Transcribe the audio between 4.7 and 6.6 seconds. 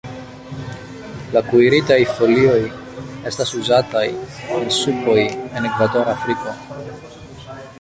supoj en ekvatora Afriko.